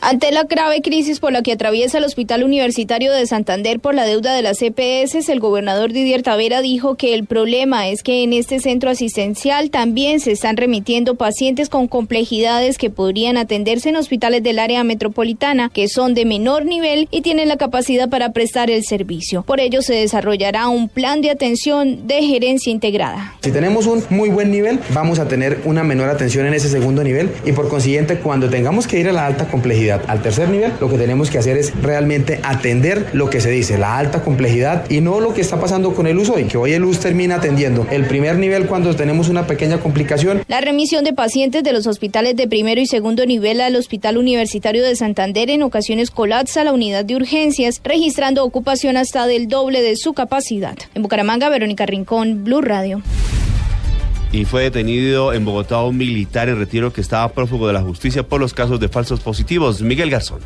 Ante 0.00 0.30
la 0.30 0.44
grave 0.44 0.80
crisis 0.80 1.18
por 1.18 1.32
la 1.32 1.42
que 1.42 1.52
atraviesa 1.52 1.98
el 1.98 2.04
Hospital 2.04 2.44
Universitario 2.44 3.12
de 3.12 3.26
Santander 3.26 3.80
por 3.80 3.94
la 3.94 4.04
deuda 4.04 4.32
de 4.32 4.42
las 4.42 4.58
CPS, 4.58 5.28
el 5.28 5.40
gobernador 5.40 5.92
Didier 5.92 6.22
Tavera 6.22 6.62
dijo 6.62 6.94
que 6.94 7.14
el 7.14 7.26
problema 7.26 7.88
es 7.88 8.04
que 8.04 8.22
en 8.22 8.32
este 8.32 8.60
centro 8.60 8.90
asistencial 8.90 9.70
también 9.70 10.20
se 10.20 10.30
están 10.30 10.56
remitiendo 10.56 11.16
pacientes 11.16 11.68
con 11.68 11.88
complejidades 11.88 12.78
que 12.78 12.90
podrían 12.90 13.36
atenderse 13.36 13.88
en 13.88 13.96
hospitales 13.96 14.42
del 14.44 14.60
área 14.60 14.84
metropolitana, 14.84 15.68
que 15.68 15.88
son 15.88 16.14
de 16.14 16.24
menor 16.24 16.64
nivel 16.64 17.08
y 17.10 17.22
tienen 17.22 17.48
la 17.48 17.56
capacidad 17.56 18.08
para 18.08 18.32
prestar 18.32 18.70
el 18.70 18.84
servicio. 18.84 19.42
Por 19.42 19.58
ello 19.58 19.82
se 19.82 19.94
desarrollará 19.94 20.68
un 20.68 20.88
plan 20.88 21.22
de 21.22 21.30
atención 21.30 22.06
de 22.06 22.22
gerencia 22.22 22.70
integrada. 22.70 23.34
Si 23.42 23.50
tenemos 23.50 23.86
un 23.86 24.04
muy 24.10 24.28
buen 24.28 24.52
nivel, 24.52 24.78
vamos 24.94 25.18
a 25.18 25.26
tener 25.26 25.60
una 25.64 25.82
menor 25.82 26.08
atención 26.08 26.46
en 26.46 26.54
ese 26.54 26.68
segundo 26.68 27.02
nivel 27.02 27.30
y 27.44 27.50
por 27.50 27.68
consiguiente 27.68 28.20
cuando 28.20 28.48
tengamos 28.48 28.86
que 28.86 29.00
ir 29.00 29.08
a 29.08 29.12
la 29.12 29.26
alta 29.26 29.48
complejidad, 29.48 29.87
al 29.92 30.22
tercer 30.22 30.48
nivel, 30.48 30.72
lo 30.80 30.88
que 30.88 30.98
tenemos 30.98 31.30
que 31.30 31.38
hacer 31.38 31.56
es 31.56 31.72
realmente 31.82 32.40
atender 32.42 33.06
lo 33.12 33.30
que 33.30 33.40
se 33.40 33.50
dice, 33.50 33.78
la 33.78 33.98
alta 33.98 34.22
complejidad 34.22 34.90
y 34.90 35.00
no 35.00 35.20
lo 35.20 35.34
que 35.34 35.40
está 35.40 35.60
pasando 35.60 35.94
con 35.94 36.06
el 36.06 36.18
uso 36.18 36.38
y 36.38 36.44
que 36.44 36.58
hoy 36.58 36.72
el 36.72 36.84
US 36.84 37.00
termina 37.00 37.36
atendiendo 37.36 37.86
el 37.90 38.06
primer 38.06 38.38
nivel 38.38 38.66
cuando 38.66 38.94
tenemos 38.94 39.28
una 39.28 39.46
pequeña 39.46 39.78
complicación. 39.78 40.42
La 40.48 40.60
remisión 40.60 41.04
de 41.04 41.12
pacientes 41.12 41.62
de 41.62 41.72
los 41.72 41.86
hospitales 41.86 42.36
de 42.36 42.48
primero 42.48 42.80
y 42.80 42.86
segundo 42.86 43.26
nivel 43.26 43.60
al 43.60 43.76
Hospital 43.76 44.18
Universitario 44.18 44.82
de 44.82 44.96
Santander 44.96 45.50
en 45.50 45.62
ocasiones 45.62 46.10
colapsa 46.10 46.64
la 46.64 46.72
unidad 46.72 47.04
de 47.04 47.16
urgencias, 47.16 47.80
registrando 47.84 48.44
ocupación 48.44 48.96
hasta 48.96 49.26
del 49.26 49.48
doble 49.48 49.82
de 49.82 49.96
su 49.96 50.12
capacidad. 50.12 50.76
En 50.94 51.02
Bucaramanga, 51.02 51.48
Verónica 51.48 51.86
Rincón, 51.86 52.44
Blue 52.44 52.60
Radio. 52.60 53.02
Y 54.30 54.44
fue 54.44 54.64
detenido 54.64 55.32
en 55.32 55.44
Bogotá 55.44 55.82
un 55.82 55.96
militar 55.96 56.48
en 56.48 56.58
retiro 56.58 56.92
que 56.92 57.00
estaba 57.00 57.32
prófugo 57.32 57.66
de 57.66 57.72
la 57.72 57.80
justicia 57.80 58.28
por 58.28 58.40
los 58.40 58.52
casos 58.52 58.78
de 58.78 58.88
falsos 58.88 59.20
positivos. 59.20 59.80
Miguel 59.80 60.10
Garzón. 60.10 60.40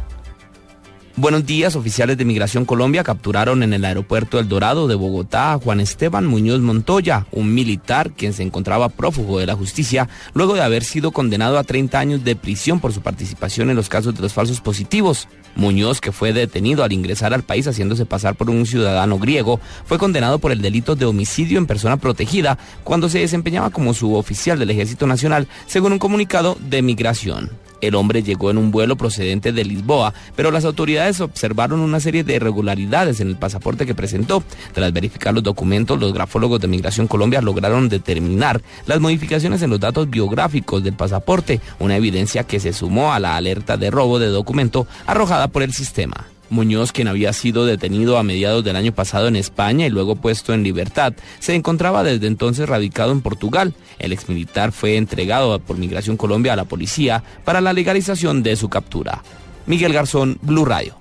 Buenos 1.14 1.44
días, 1.44 1.76
oficiales 1.76 2.16
de 2.16 2.24
Migración 2.24 2.64
Colombia 2.64 3.04
capturaron 3.04 3.62
en 3.62 3.74
el 3.74 3.84
aeropuerto 3.84 4.38
El 4.38 4.48
Dorado 4.48 4.88
de 4.88 4.94
Bogotá 4.94 5.52
a 5.52 5.58
Juan 5.58 5.78
Esteban 5.78 6.26
Muñoz 6.26 6.60
Montoya, 6.60 7.26
un 7.32 7.52
militar 7.52 8.12
quien 8.12 8.32
se 8.32 8.42
encontraba 8.42 8.88
prófugo 8.88 9.38
de 9.38 9.44
la 9.44 9.54
justicia 9.54 10.08
luego 10.32 10.54
de 10.54 10.62
haber 10.62 10.84
sido 10.84 11.12
condenado 11.12 11.58
a 11.58 11.64
30 11.64 11.98
años 11.98 12.24
de 12.24 12.34
prisión 12.34 12.80
por 12.80 12.94
su 12.94 13.02
participación 13.02 13.68
en 13.68 13.76
los 13.76 13.90
casos 13.90 14.14
de 14.14 14.22
los 14.22 14.32
falsos 14.32 14.62
positivos. 14.62 15.28
Muñoz, 15.54 16.00
que 16.00 16.12
fue 16.12 16.32
detenido 16.32 16.82
al 16.82 16.94
ingresar 16.94 17.34
al 17.34 17.42
país 17.42 17.68
haciéndose 17.68 18.06
pasar 18.06 18.34
por 18.34 18.48
un 18.48 18.64
ciudadano 18.64 19.18
griego, 19.18 19.60
fue 19.84 19.98
condenado 19.98 20.38
por 20.38 20.50
el 20.50 20.62
delito 20.62 20.96
de 20.96 21.04
homicidio 21.04 21.58
en 21.58 21.66
persona 21.66 21.98
protegida 21.98 22.56
cuando 22.84 23.10
se 23.10 23.18
desempeñaba 23.18 23.68
como 23.68 23.92
suboficial 23.92 24.58
del 24.58 24.70
Ejército 24.70 25.06
Nacional, 25.06 25.46
según 25.66 25.92
un 25.92 25.98
comunicado 25.98 26.56
de 26.58 26.80
Migración. 26.80 27.50
El 27.82 27.96
hombre 27.96 28.22
llegó 28.22 28.50
en 28.50 28.58
un 28.58 28.70
vuelo 28.70 28.96
procedente 28.96 29.52
de 29.52 29.64
Lisboa, 29.64 30.14
pero 30.34 30.50
las 30.50 30.64
autoridades 30.64 31.20
observaron 31.20 31.80
una 31.80 32.00
serie 32.00 32.24
de 32.24 32.36
irregularidades 32.36 33.20
en 33.20 33.28
el 33.28 33.36
pasaporte 33.36 33.84
que 33.84 33.94
presentó. 33.94 34.42
Tras 34.72 34.92
verificar 34.92 35.34
los 35.34 35.42
documentos, 35.42 36.00
los 36.00 36.14
grafólogos 36.14 36.60
de 36.60 36.68
Migración 36.68 37.08
Colombia 37.08 37.42
lograron 37.42 37.88
determinar 37.88 38.62
las 38.86 39.00
modificaciones 39.00 39.60
en 39.62 39.70
los 39.70 39.80
datos 39.80 40.08
biográficos 40.08 40.82
del 40.82 40.94
pasaporte, 40.94 41.60
una 41.80 41.96
evidencia 41.96 42.44
que 42.44 42.60
se 42.60 42.72
sumó 42.72 43.12
a 43.12 43.18
la 43.18 43.36
alerta 43.36 43.76
de 43.76 43.90
robo 43.90 44.18
de 44.18 44.28
documento 44.28 44.86
arrojada 45.06 45.48
por 45.48 45.62
el 45.62 45.72
sistema. 45.72 46.31
Muñoz, 46.52 46.92
quien 46.92 47.08
había 47.08 47.32
sido 47.32 47.66
detenido 47.66 48.18
a 48.18 48.22
mediados 48.22 48.62
del 48.62 48.76
año 48.76 48.92
pasado 48.92 49.26
en 49.26 49.36
España 49.36 49.86
y 49.86 49.90
luego 49.90 50.16
puesto 50.16 50.52
en 50.54 50.62
libertad, 50.62 51.14
se 51.40 51.54
encontraba 51.54 52.04
desde 52.04 52.26
entonces 52.26 52.68
radicado 52.68 53.10
en 53.10 53.22
Portugal. 53.22 53.74
El 53.98 54.12
exmilitar 54.12 54.70
fue 54.70 54.96
entregado 54.96 55.58
por 55.58 55.78
Migración 55.78 56.16
Colombia 56.16 56.52
a 56.52 56.56
la 56.56 56.64
policía 56.64 57.24
para 57.44 57.60
la 57.60 57.72
legalización 57.72 58.42
de 58.42 58.56
su 58.56 58.68
captura. 58.68 59.22
Miguel 59.66 59.92
Garzón, 59.92 60.38
Blue 60.42 60.64
Radio. 60.64 60.96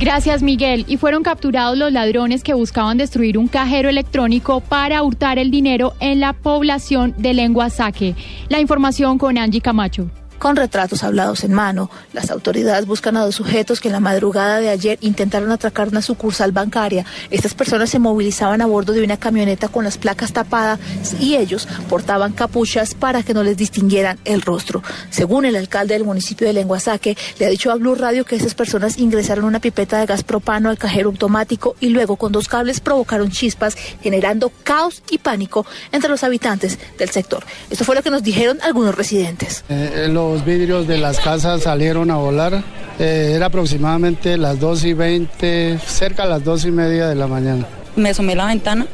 Gracias, 0.00 0.42
Miguel. 0.42 0.84
Y 0.86 0.96
fueron 0.96 1.24
capturados 1.24 1.76
los 1.76 1.92
ladrones 1.92 2.44
que 2.44 2.54
buscaban 2.54 2.98
destruir 2.98 3.36
un 3.36 3.48
cajero 3.48 3.88
electrónico 3.88 4.60
para 4.60 5.02
hurtar 5.02 5.38
el 5.38 5.50
dinero 5.50 5.94
en 5.98 6.20
la 6.20 6.32
población 6.34 7.14
de 7.18 7.34
Lengua 7.34 7.68
Saque. 7.68 8.14
La 8.48 8.60
información 8.60 9.18
con 9.18 9.36
Angie 9.38 9.60
Camacho. 9.60 10.08
Con 10.38 10.54
retratos 10.54 11.02
hablados 11.02 11.42
en 11.42 11.52
mano, 11.52 11.90
las 12.12 12.30
autoridades 12.30 12.86
buscan 12.86 13.16
a 13.16 13.24
dos 13.24 13.34
sujetos 13.34 13.80
que 13.80 13.88
en 13.88 13.92
la 13.92 14.00
madrugada 14.00 14.60
de 14.60 14.68
ayer 14.68 14.96
intentaron 15.00 15.50
atracar 15.50 15.88
una 15.88 16.00
sucursal 16.00 16.52
bancaria. 16.52 17.04
Estas 17.30 17.54
personas 17.54 17.90
se 17.90 17.98
movilizaban 17.98 18.60
a 18.60 18.66
bordo 18.66 18.92
de 18.92 19.02
una 19.02 19.16
camioneta 19.16 19.66
con 19.66 19.82
las 19.82 19.98
placas 19.98 20.32
tapadas 20.32 20.78
y 21.18 21.34
ellos 21.34 21.66
portaban 21.88 22.32
capuchas 22.32 22.94
para 22.94 23.24
que 23.24 23.34
no 23.34 23.42
les 23.42 23.56
distinguieran 23.56 24.18
el 24.24 24.42
rostro. 24.42 24.82
Según 25.10 25.44
el 25.44 25.56
alcalde 25.56 25.94
del 25.94 26.04
municipio 26.04 26.46
de 26.46 26.52
Lenguasaque, 26.52 27.16
le 27.40 27.46
ha 27.46 27.50
dicho 27.50 27.72
a 27.72 27.74
Blue 27.74 27.96
Radio 27.96 28.24
que 28.24 28.36
estas 28.36 28.54
personas 28.54 28.98
ingresaron 28.98 29.44
una 29.44 29.58
pipeta 29.58 29.98
de 29.98 30.06
gas 30.06 30.22
propano 30.22 30.70
al 30.70 30.78
cajero 30.78 31.08
automático 31.08 31.74
y 31.80 31.88
luego 31.88 32.14
con 32.14 32.30
dos 32.30 32.46
cables 32.46 32.78
provocaron 32.78 33.30
chispas, 33.30 33.76
generando 34.02 34.52
caos 34.62 35.02
y 35.10 35.18
pánico 35.18 35.66
entre 35.90 36.10
los 36.10 36.22
habitantes 36.22 36.78
del 36.96 37.10
sector. 37.10 37.44
Esto 37.70 37.84
fue 37.84 37.96
lo 37.96 38.02
que 38.02 38.10
nos 38.10 38.22
dijeron 38.22 38.58
algunos 38.62 38.94
residentes. 38.94 39.64
Eh, 39.68 40.06
los 40.32 40.44
vidrios 40.44 40.86
de 40.86 40.98
las 40.98 41.20
casas 41.20 41.62
salieron 41.62 42.10
a 42.10 42.16
volar. 42.16 42.62
Eh, 42.98 43.32
era 43.34 43.46
aproximadamente 43.46 44.36
las 44.36 44.60
2 44.60 44.84
y 44.84 44.92
20, 44.92 45.78
cerca 45.78 46.24
a 46.24 46.26
las 46.26 46.44
2 46.44 46.66
y 46.66 46.70
media 46.70 47.08
de 47.08 47.14
la 47.14 47.26
mañana. 47.26 47.66
Me 47.96 48.10
asomé 48.10 48.34
a 48.34 48.36
la 48.36 48.46
ventana, 48.46 48.86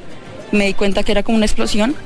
me 0.52 0.66
di 0.66 0.74
cuenta 0.74 1.02
que 1.02 1.10
era 1.10 1.22
como 1.24 1.36
una 1.36 1.46
explosión 1.46 1.96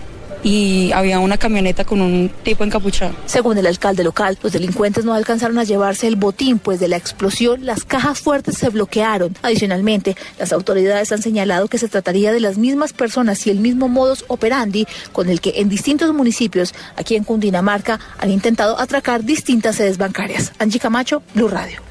y 0.43 0.93
había 0.93 1.19
una 1.19 1.39
camioneta 1.39 1.85
con 1.85 2.01
un 2.01 2.31
tipo 2.43 2.65
encapuchado. 2.65 3.15
Según 3.27 3.59
el 3.59 3.67
alcalde 3.67 4.05
local, 4.05 4.39
los 4.43 4.53
delincuentes 4.53 5.05
no 5.05 5.15
alcanzaron 5.15 5.59
a 5.59 5.65
llevarse 5.65 6.07
el 6.07 6.17
botín, 6.17 6.59
pues 6.59 6.81
de 6.81 6.89
la 6.89 6.97
explosión 6.97 7.67
las 7.67 7.85
cajas 7.85 8.21
fuertes 8.21 8.59
se 8.59 8.69
bloquearon. 8.69 9.37
Adicionalmente, 9.43 10.17
las 10.39 10.53
autoridades 10.53 11.13
han 11.13 11.23
señalado 11.23 11.69
que 11.69 11.79
se 11.79 11.89
trataría 11.89 12.33
de 12.33 12.41
las 12.41 12.59
mismas 12.59 12.93
personas 12.93 13.47
y 13.47 13.51
el 13.51 13.61
mismo 13.61 13.89
modus 13.89 14.25
operandi 14.29 14.87
con 15.13 15.29
el 15.29 15.41
que 15.41 15.55
en 15.57 15.69
distintos 15.69 16.13
municipios 16.15 16.75
aquí 16.97 17.17
en 17.17 17.25
Cundinamarca 17.25 18.01
han 18.19 18.31
intentado 18.31 18.79
atracar 18.79 19.25
distintas 19.25 19.77
sedes 19.77 19.99
bancarias. 19.99 20.53
Angie 20.59 20.81
Camacho, 20.81 21.23
Blue 21.35 21.49
Radio. 21.49 21.88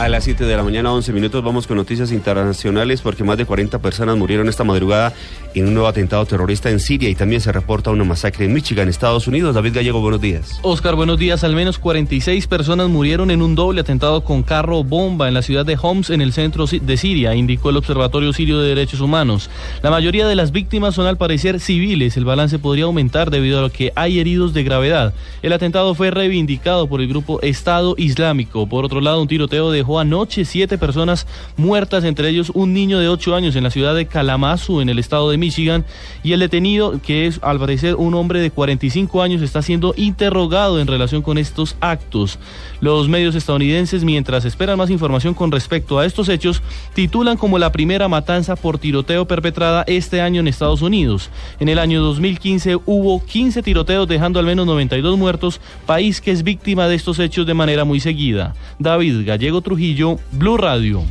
A 0.00 0.08
las 0.08 0.24
7 0.24 0.46
de 0.46 0.56
la 0.56 0.62
mañana, 0.62 0.94
11 0.94 1.12
minutos, 1.12 1.44
vamos 1.44 1.66
con 1.66 1.76
noticias 1.76 2.10
internacionales 2.10 3.02
porque 3.02 3.22
más 3.22 3.36
de 3.36 3.44
40 3.44 3.80
personas 3.80 4.16
murieron 4.16 4.48
esta 4.48 4.64
madrugada 4.64 5.12
en 5.54 5.66
un 5.66 5.74
nuevo 5.74 5.88
atentado 5.88 6.24
terrorista 6.24 6.70
en 6.70 6.80
Siria 6.80 7.10
y 7.10 7.14
también 7.14 7.42
se 7.42 7.52
reporta 7.52 7.90
una 7.90 8.04
masacre 8.04 8.46
en 8.46 8.54
Michigan, 8.54 8.88
Estados 8.88 9.26
Unidos. 9.26 9.54
David 9.54 9.74
Gallego, 9.74 10.00
buenos 10.00 10.22
días. 10.22 10.58
Oscar, 10.62 10.94
buenos 10.94 11.18
días. 11.18 11.44
Al 11.44 11.54
menos 11.54 11.78
46 11.78 12.46
personas 12.46 12.88
murieron 12.88 13.30
en 13.30 13.42
un 13.42 13.54
doble 13.54 13.82
atentado 13.82 14.24
con 14.24 14.42
carro 14.42 14.82
bomba 14.84 15.28
en 15.28 15.34
la 15.34 15.42
ciudad 15.42 15.66
de 15.66 15.76
Homs, 15.78 16.08
en 16.08 16.22
el 16.22 16.32
centro 16.32 16.64
de 16.64 16.96
Siria, 16.96 17.34
indicó 17.34 17.68
el 17.68 17.76
Observatorio 17.76 18.32
Sirio 18.32 18.58
de 18.58 18.68
Derechos 18.68 19.00
Humanos. 19.00 19.50
La 19.82 19.90
mayoría 19.90 20.26
de 20.26 20.34
las 20.34 20.50
víctimas 20.50 20.94
son 20.94 21.08
al 21.08 21.18
parecer 21.18 21.60
civiles. 21.60 22.16
El 22.16 22.24
balance 22.24 22.58
podría 22.58 22.84
aumentar 22.84 23.30
debido 23.30 23.58
a 23.58 23.62
lo 23.62 23.70
que 23.70 23.92
hay 23.96 24.18
heridos 24.18 24.54
de 24.54 24.62
gravedad. 24.62 25.12
El 25.42 25.52
atentado 25.52 25.94
fue 25.94 26.10
reivindicado 26.10 26.86
por 26.86 27.02
el 27.02 27.08
grupo 27.08 27.38
Estado 27.42 27.96
Islámico. 27.98 28.66
Por 28.66 28.86
otro 28.86 29.02
lado, 29.02 29.20
un 29.20 29.28
tiroteo 29.28 29.70
anoche 29.98 30.44
siete 30.44 30.78
personas 30.78 31.26
muertas, 31.56 32.04
entre 32.04 32.28
ellos 32.28 32.52
un 32.54 32.72
niño 32.72 32.98
de 32.98 33.08
ocho 33.08 33.34
años 33.34 33.56
en 33.56 33.64
la 33.64 33.70
ciudad 33.70 33.94
de 33.94 34.06
Kalamazoo, 34.06 34.82
en 34.82 34.88
el 34.88 34.98
estado 34.98 35.30
de 35.30 35.38
Michigan, 35.38 35.84
y 36.22 36.32
el 36.32 36.40
detenido, 36.40 37.00
que 37.02 37.26
es 37.26 37.40
al 37.42 37.58
parecer 37.58 37.96
un 37.96 38.14
hombre 38.14 38.40
de 38.40 38.50
45 38.50 39.22
años, 39.22 39.42
está 39.42 39.62
siendo 39.62 39.94
interrogado 39.96 40.80
en 40.80 40.86
relación 40.86 41.22
con 41.22 41.38
estos 41.38 41.76
actos. 41.80 42.38
Los 42.80 43.08
medios 43.08 43.34
estadounidenses, 43.34 44.04
mientras 44.04 44.44
esperan 44.44 44.78
más 44.78 44.90
información 44.90 45.34
con 45.34 45.50
respecto 45.50 45.98
a 45.98 46.06
estos 46.06 46.28
hechos, 46.28 46.62
titulan 46.94 47.36
como 47.36 47.58
la 47.58 47.72
primera 47.72 48.08
matanza 48.08 48.56
por 48.56 48.78
tiroteo 48.78 49.26
perpetrada 49.26 49.84
este 49.86 50.20
año 50.20 50.40
en 50.40 50.48
Estados 50.48 50.82
Unidos. 50.82 51.30
En 51.58 51.68
el 51.68 51.78
año 51.78 52.02
2015 52.02 52.76
hubo 52.86 53.24
15 53.24 53.62
tiroteos 53.62 54.08
dejando 54.08 54.38
al 54.38 54.46
menos 54.46 54.66
92 54.66 55.18
muertos, 55.18 55.60
país 55.86 56.20
que 56.20 56.30
es 56.30 56.42
víctima 56.42 56.88
de 56.88 56.94
estos 56.94 57.18
hechos 57.18 57.46
de 57.46 57.54
manera 57.54 57.84
muy 57.84 58.00
seguida. 58.00 58.54
David 58.78 59.26
Gallego 59.26 59.60
Trujillo, 59.70 60.18
Blue 60.32 60.56
Radio. 60.56 61.04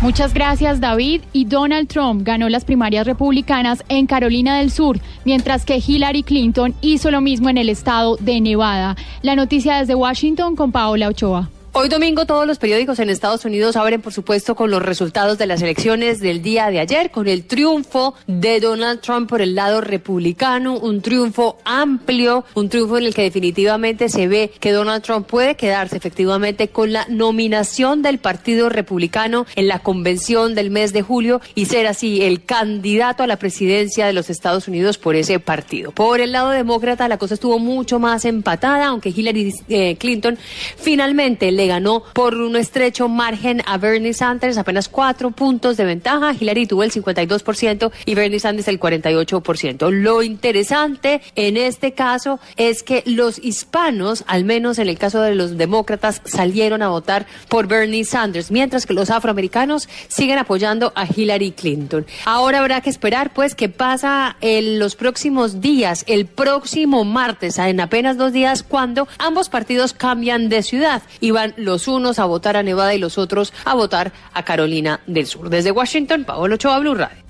Muchas 0.00 0.34
gracias 0.34 0.80
David. 0.80 1.20
Y 1.32 1.44
Donald 1.44 1.86
Trump 1.86 2.22
ganó 2.24 2.48
las 2.48 2.64
primarias 2.64 3.06
republicanas 3.06 3.84
en 3.88 4.08
Carolina 4.08 4.58
del 4.58 4.72
Sur, 4.72 4.98
mientras 5.24 5.64
que 5.64 5.76
Hillary 5.76 6.24
Clinton 6.24 6.74
hizo 6.80 7.12
lo 7.12 7.20
mismo 7.20 7.48
en 7.48 7.58
el 7.58 7.68
estado 7.68 8.16
de 8.16 8.40
Nevada. 8.40 8.96
La 9.22 9.36
noticia 9.36 9.78
desde 9.78 9.94
Washington 9.94 10.56
con 10.56 10.72
Paola 10.72 11.06
Ochoa. 11.06 11.48
Hoy 11.78 11.90
domingo 11.90 12.24
todos 12.24 12.46
los 12.46 12.56
periódicos 12.56 13.00
en 13.00 13.10
Estados 13.10 13.44
Unidos 13.44 13.76
abren, 13.76 14.00
por 14.00 14.10
supuesto, 14.10 14.56
con 14.56 14.70
los 14.70 14.80
resultados 14.80 15.36
de 15.36 15.46
las 15.46 15.60
elecciones 15.60 16.20
del 16.20 16.40
día 16.40 16.70
de 16.70 16.80
ayer, 16.80 17.10
con 17.10 17.28
el 17.28 17.44
triunfo 17.44 18.14
de 18.26 18.60
Donald 18.60 19.02
Trump 19.02 19.28
por 19.28 19.42
el 19.42 19.54
lado 19.54 19.82
republicano, 19.82 20.78
un 20.78 21.02
triunfo 21.02 21.58
amplio, 21.66 22.46
un 22.54 22.70
triunfo 22.70 22.96
en 22.96 23.04
el 23.04 23.14
que 23.14 23.20
definitivamente 23.20 24.08
se 24.08 24.26
ve 24.26 24.52
que 24.58 24.72
Donald 24.72 25.02
Trump 25.02 25.26
puede 25.26 25.56
quedarse 25.56 25.98
efectivamente 25.98 26.68
con 26.68 26.94
la 26.94 27.04
nominación 27.10 28.00
del 28.00 28.20
Partido 28.20 28.70
Republicano 28.70 29.44
en 29.54 29.68
la 29.68 29.80
convención 29.80 30.54
del 30.54 30.70
mes 30.70 30.94
de 30.94 31.02
julio 31.02 31.42
y 31.54 31.66
ser 31.66 31.86
así 31.88 32.22
el 32.22 32.42
candidato 32.42 33.22
a 33.22 33.26
la 33.26 33.36
presidencia 33.36 34.06
de 34.06 34.14
los 34.14 34.30
Estados 34.30 34.66
Unidos 34.66 34.96
por 34.96 35.14
ese 35.14 35.40
partido. 35.40 35.92
Por 35.92 36.20
el 36.20 36.32
lado 36.32 36.48
demócrata 36.48 37.06
la 37.06 37.18
cosa 37.18 37.34
estuvo 37.34 37.58
mucho 37.58 37.98
más 37.98 38.24
empatada, 38.24 38.86
aunque 38.86 39.10
Hillary 39.10 39.52
eh, 39.68 39.96
Clinton 39.98 40.38
finalmente 40.78 41.52
le 41.52 41.65
ganó 41.66 42.02
por 42.12 42.34
un 42.34 42.56
estrecho 42.56 43.08
margen 43.08 43.62
a 43.66 43.78
Bernie 43.78 44.14
Sanders, 44.14 44.58
apenas 44.58 44.88
cuatro 44.88 45.30
puntos 45.30 45.76
de 45.76 45.84
ventaja. 45.84 46.34
Hillary 46.38 46.66
tuvo 46.66 46.82
el 46.82 46.92
52% 46.92 47.90
y 48.04 48.14
Bernie 48.14 48.40
Sanders 48.40 48.68
el 48.68 48.80
48%. 48.80 49.90
Lo 49.90 50.22
interesante 50.22 51.20
en 51.34 51.56
este 51.56 51.92
caso 51.92 52.40
es 52.56 52.82
que 52.82 53.02
los 53.06 53.38
hispanos, 53.38 54.24
al 54.26 54.44
menos 54.44 54.78
en 54.78 54.88
el 54.88 54.98
caso 54.98 55.20
de 55.20 55.34
los 55.34 55.56
demócratas, 55.56 56.22
salieron 56.24 56.82
a 56.82 56.88
votar 56.88 57.26
por 57.48 57.66
Bernie 57.66 58.04
Sanders, 58.04 58.50
mientras 58.50 58.86
que 58.86 58.94
los 58.94 59.10
afroamericanos 59.10 59.88
siguen 60.08 60.38
apoyando 60.38 60.92
a 60.94 61.06
Hillary 61.06 61.52
Clinton. 61.52 62.06
Ahora 62.24 62.60
habrá 62.60 62.80
que 62.80 62.90
esperar, 62.90 63.32
pues, 63.32 63.54
qué 63.54 63.68
pasa 63.68 64.36
en 64.40 64.78
los 64.78 64.96
próximos 64.96 65.60
días, 65.60 66.04
el 66.06 66.26
próximo 66.26 67.04
martes, 67.04 67.58
en 67.58 67.80
apenas 67.80 68.16
dos 68.16 68.32
días, 68.32 68.62
cuando 68.62 69.08
ambos 69.18 69.48
partidos 69.48 69.92
cambian 69.92 70.48
de 70.48 70.62
ciudad 70.62 71.02
y 71.20 71.30
van 71.30 71.54
los 71.56 71.88
unos 71.88 72.18
a 72.18 72.24
votar 72.24 72.56
a 72.56 72.62
Nevada 72.62 72.94
y 72.94 72.98
los 72.98 73.18
otros 73.18 73.52
a 73.64 73.74
votar 73.74 74.12
a 74.32 74.44
Carolina 74.44 75.00
del 75.06 75.26
Sur. 75.26 75.50
Desde 75.50 75.70
Washington, 75.70 76.24
Paolo 76.24 76.54
Ochoa, 76.54 76.78
Blue 76.78 76.94
Radio. 76.94 77.25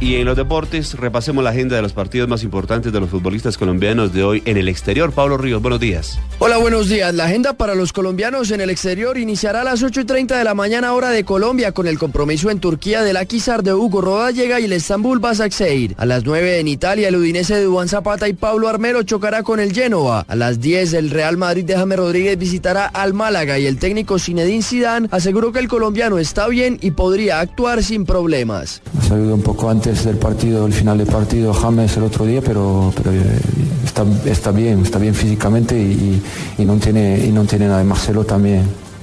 Y 0.00 0.16
en 0.16 0.26
los 0.26 0.36
deportes, 0.36 0.94
repasemos 0.94 1.42
la 1.42 1.50
agenda 1.50 1.76
de 1.76 1.82
los 1.82 1.92
partidos 1.92 2.28
más 2.28 2.42
importantes 2.42 2.92
de 2.92 3.00
los 3.00 3.08
futbolistas 3.08 3.56
colombianos 3.56 4.12
de 4.12 4.24
hoy 4.24 4.42
en 4.44 4.56
el 4.56 4.68
exterior. 4.68 5.12
Pablo 5.12 5.38
Ríos, 5.38 5.62
buenos 5.62 5.80
días. 5.80 6.18
Hola, 6.40 6.58
buenos 6.58 6.88
días. 6.88 7.14
La 7.14 7.24
agenda 7.24 7.54
para 7.54 7.74
los 7.74 7.92
colombianos 7.92 8.50
en 8.50 8.60
el 8.60 8.70
exterior 8.70 9.16
iniciará 9.16 9.60
a 9.60 9.64
las 9.64 9.82
8 9.82 10.00
y 10.00 10.04
30 10.04 10.36
de 10.36 10.44
la 10.44 10.54
mañana, 10.54 10.92
hora 10.92 11.10
de 11.10 11.24
Colombia, 11.24 11.72
con 11.72 11.86
el 11.86 11.98
compromiso 11.98 12.50
en 12.50 12.58
Turquía 12.58 13.02
del 13.02 13.16
Akisar 13.16 13.62
de 13.62 13.72
Hugo 13.72 14.00
Rodallega 14.00 14.60
y 14.60 14.64
el 14.64 14.72
Estambul 14.72 15.20
Basaksehir. 15.20 15.94
A 15.96 16.06
las 16.06 16.24
9 16.24 16.58
en 16.58 16.68
Italia, 16.68 17.08
el 17.08 17.16
Udinese 17.16 17.54
de 17.54 17.64
Duan 17.64 17.88
Zapata 17.88 18.28
y 18.28 18.32
Pablo 18.34 18.68
Armero 18.68 19.04
chocará 19.04 19.42
con 19.44 19.60
el 19.60 19.72
Genoa. 19.72 20.26
A 20.28 20.34
las 20.34 20.60
10, 20.60 20.92
el 20.94 21.10
Real 21.10 21.36
Madrid 21.36 21.64
de 21.64 21.76
James 21.76 21.98
Rodríguez 21.98 22.36
visitará 22.36 22.86
al 22.86 23.14
Málaga 23.14 23.58
y 23.58 23.66
el 23.66 23.78
técnico 23.78 24.18
Zinedine 24.18 24.62
Zidane 24.62 25.08
aseguró 25.12 25.52
que 25.52 25.60
el 25.60 25.68
colombiano 25.68 26.18
está 26.18 26.48
bien 26.48 26.78
y 26.82 26.90
podría 26.90 27.40
actuar 27.40 27.82
sin 27.82 28.04
problemas. 28.04 28.82
Ha 28.98 29.02
salido 29.04 29.34
un 29.34 29.42
poco 29.42 29.70
antes 29.70 29.83
del 29.84 30.16
partido, 30.16 30.66
el 30.66 30.72
final 30.72 30.98
del 30.98 31.06
partido, 31.06 31.52
James 31.52 31.96
el 31.96 32.04
otro 32.04 32.24
día, 32.24 32.40
pero, 32.40 32.92
eh, 33.04 33.40
está, 33.84 34.04
está 34.24 34.50
bien, 34.50 34.82
está 34.82 34.98
bien 34.98 35.14
físicamente 35.14 35.78
y, 35.78 36.22
y 36.58 36.64
no 36.64 36.76
tiene, 36.76 37.24
y 37.24 37.30
no 37.30 37.44
tiene 37.44 37.66
nada. 37.66 37.78
de 37.78 37.84
Marcelo 37.84 38.24
también. 38.24 38.62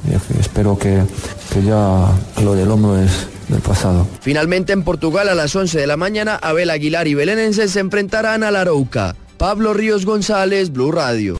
Eh, 0.09 0.17
Espero 0.39 0.77
que, 0.77 1.03
que 1.53 1.63
ya 1.63 2.07
lo 2.43 2.55
del 2.55 2.69
hombro 2.71 2.97
es 2.97 3.11
del 3.47 3.61
pasado. 3.61 4.07
Finalmente 4.21 4.73
en 4.73 4.83
Portugal 4.83 5.29
a 5.29 5.35
las 5.35 5.55
11 5.55 5.79
de 5.79 5.87
la 5.87 5.97
mañana, 5.97 6.35
Abel 6.41 6.71
Aguilar 6.71 7.07
y 7.07 7.13
Belenenses 7.13 7.71
se 7.71 7.79
enfrentarán 7.79 8.43
a 8.43 8.49
la 8.49 8.61
Arouca. 8.61 9.15
Pablo 9.37 9.73
Ríos 9.73 10.05
González, 10.05 10.71
Blue 10.71 10.91
Radio. 10.91 11.39